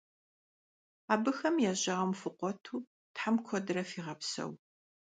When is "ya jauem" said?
1.65-2.11